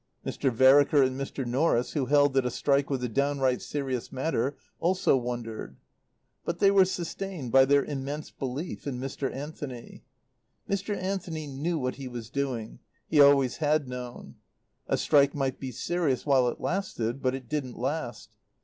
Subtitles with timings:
[0.25, 0.49] Mr.
[0.51, 1.45] Vereker and Mr.
[1.45, 5.77] Norris, who held that a strike was a downright serious matter, also wondered.
[6.43, 9.31] But they were sustained by their immense belief in Mr.
[9.31, 10.03] Anthony.
[10.67, 10.97] Mr.
[10.97, 14.37] Anthony knew what he was doing; he always had known.
[14.87, 18.31] A strike might be serious while it lasted, but it didn't last.